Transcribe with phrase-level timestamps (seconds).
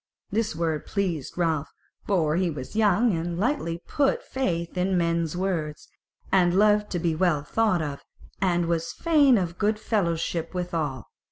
[0.31, 1.71] This word pleased Ralph,
[2.07, 5.89] for he was young and lightly put faith in men's words,
[6.31, 8.03] and loved to be well thought of,
[8.41, 11.05] and was fain of good fellowship withal.